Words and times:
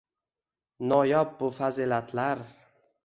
Noyob 0.93 1.37
bu 1.41 1.49
fazilatlar 1.59 2.43